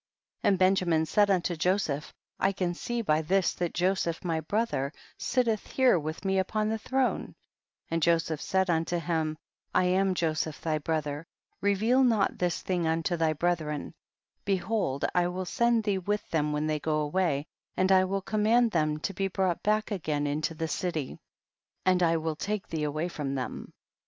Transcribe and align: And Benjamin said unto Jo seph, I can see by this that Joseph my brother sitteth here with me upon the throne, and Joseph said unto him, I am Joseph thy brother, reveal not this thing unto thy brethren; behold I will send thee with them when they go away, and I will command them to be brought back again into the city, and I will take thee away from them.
And 0.41 0.57
Benjamin 0.57 1.05
said 1.05 1.29
unto 1.29 1.55
Jo 1.55 1.77
seph, 1.77 2.11
I 2.39 2.53
can 2.53 2.73
see 2.73 3.03
by 3.03 3.21
this 3.21 3.53
that 3.53 3.71
Joseph 3.75 4.23
my 4.25 4.39
brother 4.39 4.91
sitteth 5.19 5.67
here 5.67 5.99
with 5.99 6.25
me 6.25 6.39
upon 6.39 6.69
the 6.69 6.79
throne, 6.79 7.35
and 7.91 8.01
Joseph 8.01 8.41
said 8.41 8.67
unto 8.67 8.97
him, 8.99 9.37
I 9.75 9.83
am 9.83 10.15
Joseph 10.15 10.59
thy 10.59 10.79
brother, 10.79 11.27
reveal 11.61 12.03
not 12.03 12.39
this 12.39 12.63
thing 12.63 12.87
unto 12.87 13.15
thy 13.15 13.33
brethren; 13.33 13.93
behold 14.43 15.05
I 15.13 15.27
will 15.27 15.45
send 15.45 15.83
thee 15.83 15.99
with 15.99 16.27
them 16.31 16.51
when 16.51 16.65
they 16.65 16.79
go 16.79 16.97
away, 17.01 17.45
and 17.77 17.91
I 17.91 18.05
will 18.05 18.23
command 18.23 18.71
them 18.71 18.97
to 19.01 19.13
be 19.13 19.27
brought 19.27 19.61
back 19.61 19.91
again 19.91 20.25
into 20.25 20.55
the 20.55 20.67
city, 20.67 21.19
and 21.85 22.01
I 22.01 22.17
will 22.17 22.35
take 22.35 22.67
thee 22.67 22.85
away 22.85 23.07
from 23.07 23.35
them. 23.35 23.71